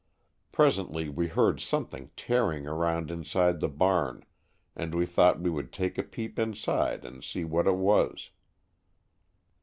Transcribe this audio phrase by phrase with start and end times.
[0.51, 4.25] Presently, we heard something tearing around inside the barn,
[4.75, 8.31] and we thought we would take a peep inside and see what it was.